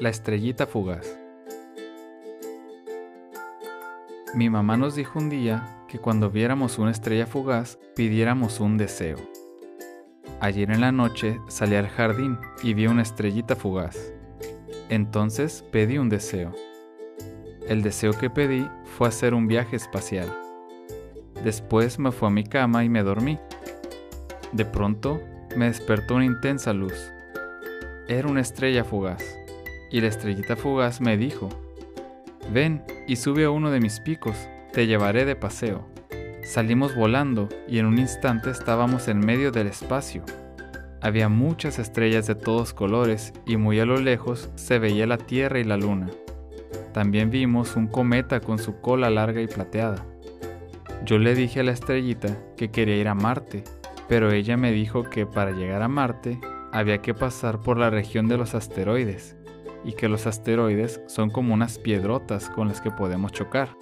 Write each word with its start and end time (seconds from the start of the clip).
La 0.00 0.08
estrellita 0.08 0.66
fugaz. 0.66 1.16
Mi 4.34 4.50
mamá 4.50 4.76
nos 4.76 4.96
dijo 4.96 5.20
un 5.20 5.30
día 5.30 5.84
que 5.86 6.00
cuando 6.00 6.30
viéramos 6.30 6.80
una 6.80 6.90
estrella 6.90 7.28
fugaz 7.28 7.78
pidiéramos 7.94 8.58
un 8.58 8.76
deseo. 8.76 9.18
Ayer 10.40 10.72
en 10.72 10.80
la 10.80 10.90
noche 10.90 11.40
salí 11.46 11.76
al 11.76 11.86
jardín 11.86 12.38
y 12.64 12.74
vi 12.74 12.88
una 12.88 13.02
estrellita 13.02 13.54
fugaz. 13.54 14.12
Entonces 14.88 15.64
pedí 15.70 15.98
un 15.98 16.08
deseo. 16.08 16.50
El 17.68 17.82
deseo 17.82 18.14
que 18.14 18.30
pedí 18.30 18.68
fue 18.98 19.06
hacer 19.06 19.32
un 19.32 19.46
viaje 19.46 19.76
espacial. 19.76 20.28
Después 21.44 22.00
me 22.00 22.10
fui 22.10 22.26
a 22.26 22.32
mi 22.32 22.42
cama 22.42 22.84
y 22.84 22.88
me 22.88 23.04
dormí. 23.04 23.38
De 24.50 24.64
pronto 24.64 25.20
me 25.56 25.66
despertó 25.66 26.16
una 26.16 26.24
intensa 26.24 26.72
luz. 26.72 27.12
Era 28.08 28.26
una 28.26 28.40
estrella 28.40 28.82
fugaz 28.82 29.43
y 29.94 30.00
la 30.00 30.08
estrellita 30.08 30.56
fugaz 30.56 31.00
me 31.00 31.16
dijo, 31.16 31.48
ven 32.52 32.82
y 33.06 33.14
sube 33.14 33.44
a 33.44 33.50
uno 33.50 33.70
de 33.70 33.78
mis 33.78 34.00
picos, 34.00 34.48
te 34.72 34.88
llevaré 34.88 35.24
de 35.24 35.36
paseo. 35.36 35.86
Salimos 36.42 36.96
volando 36.96 37.48
y 37.68 37.78
en 37.78 37.86
un 37.86 38.00
instante 38.00 38.50
estábamos 38.50 39.06
en 39.06 39.20
medio 39.20 39.52
del 39.52 39.68
espacio. 39.68 40.24
Había 41.00 41.28
muchas 41.28 41.78
estrellas 41.78 42.26
de 42.26 42.34
todos 42.34 42.74
colores 42.74 43.32
y 43.46 43.56
muy 43.56 43.78
a 43.78 43.86
lo 43.86 43.96
lejos 44.00 44.50
se 44.56 44.80
veía 44.80 45.06
la 45.06 45.16
Tierra 45.16 45.60
y 45.60 45.64
la 45.64 45.76
Luna. 45.76 46.10
También 46.92 47.30
vimos 47.30 47.76
un 47.76 47.86
cometa 47.86 48.40
con 48.40 48.58
su 48.58 48.80
cola 48.80 49.10
larga 49.10 49.42
y 49.42 49.46
plateada. 49.46 50.04
Yo 51.04 51.18
le 51.18 51.36
dije 51.36 51.60
a 51.60 51.62
la 51.62 51.70
estrellita 51.70 52.36
que 52.56 52.72
quería 52.72 52.96
ir 52.96 53.06
a 53.06 53.14
Marte, 53.14 53.62
pero 54.08 54.32
ella 54.32 54.56
me 54.56 54.72
dijo 54.72 55.04
que 55.04 55.24
para 55.24 55.52
llegar 55.52 55.82
a 55.82 55.88
Marte 55.88 56.40
había 56.72 56.98
que 56.98 57.14
pasar 57.14 57.60
por 57.60 57.78
la 57.78 57.90
región 57.90 58.26
de 58.26 58.38
los 58.38 58.56
asteroides 58.56 59.36
y 59.84 59.92
que 59.92 60.08
los 60.08 60.26
asteroides 60.26 61.00
son 61.06 61.30
como 61.30 61.54
unas 61.54 61.78
piedrotas 61.78 62.48
con 62.50 62.68
las 62.68 62.80
que 62.80 62.90
podemos 62.90 63.32
chocar. 63.32 63.76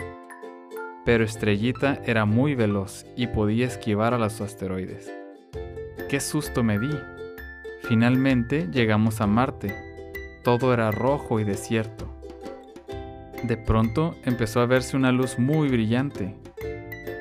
Pero 1.05 1.25
Estrellita 1.25 2.00
era 2.05 2.25
muy 2.25 2.55
veloz 2.55 3.06
y 3.17 3.27
podía 3.27 3.67
esquivar 3.67 4.14
a 4.14 4.19
los 4.19 4.41
asteroides. 4.41 5.12
¡Qué 6.09 6.20
susto 6.20 6.62
me 6.62 6.78
di! 6.78 6.91
Finalmente 7.83 8.69
llegamos 8.70 9.20
a 9.20 9.27
Marte. 9.27 9.75
Todo 10.44 10.72
era 10.72 10.91
rojo 10.91 11.41
y 11.41 11.44
desierto. 11.44 12.09
De 13.42 13.56
pronto 13.56 14.14
empezó 14.25 14.61
a 14.61 14.66
verse 14.66 14.97
una 14.97 15.11
luz 15.11 15.39
muy 15.39 15.69
brillante. 15.69 16.37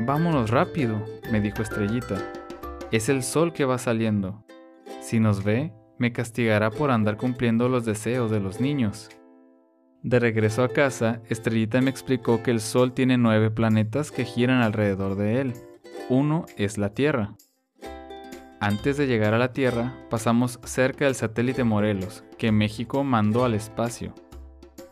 Vámonos 0.02 0.52
rápido, 0.52 1.04
me 1.32 1.42
dijo 1.42 1.62
Estrellita. 1.62 2.18
Es 2.92 3.10
el 3.10 3.24
sol 3.24 3.54
que 3.54 3.66
va 3.66 3.78
saliendo. 3.78 4.44
Si 5.02 5.20
nos 5.20 5.44
ve, 5.44 5.72
me 6.02 6.12
castigará 6.12 6.72
por 6.72 6.90
andar 6.90 7.16
cumpliendo 7.16 7.70
los 7.70 7.86
deseos 7.86 8.32
de 8.32 8.40
los 8.40 8.60
niños. 8.60 9.10
De 10.02 10.20
regreso 10.20 10.64
a 10.64 10.70
casa, 10.70 11.22
Estrellita 11.30 11.80
me 11.80 11.92
explicó 11.92 12.42
que 12.42 12.50
el 12.50 12.60
Sol 12.60 12.94
tiene 12.94 13.20
nueve 13.20 13.52
planetas 13.52 14.10
que 14.10 14.26
giran 14.26 14.64
alrededor 14.64 15.16
de 15.16 15.42
él. 15.42 15.54
Uno 16.10 16.48
es 16.58 16.80
la 16.80 16.90
Tierra. 16.96 17.36
Antes 18.60 18.98
de 18.98 19.06
llegar 19.06 19.36
a 19.36 19.38
la 19.38 19.54
Tierra, 19.54 19.94
pasamos 20.10 20.60
cerca 20.64 21.06
del 21.06 21.14
satélite 21.14 21.64
Morelos, 21.64 22.24
que 22.40 22.52
México 22.52 23.04
mandó 23.04 23.46
al 23.46 23.54
espacio. 23.54 24.16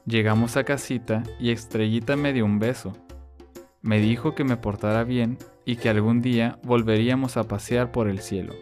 Llegamos 0.06 0.58
a 0.58 0.64
casita 0.64 1.24
y 1.40 1.50
Estrellita 1.50 2.18
me 2.18 2.34
dio 2.34 2.46
un 2.46 2.60
beso. 2.60 2.94
Me 3.82 4.00
dijo 4.00 4.36
que 4.36 4.44
me 4.44 4.58
portara 4.58 5.04
bien 5.06 5.40
y 5.66 5.78
que 5.78 5.90
algún 5.90 6.22
día 6.22 6.60
volveríamos 6.62 7.36
a 7.36 7.46
pasear 7.46 7.92
por 7.92 8.08
el 8.08 8.20
cielo. 8.20 8.54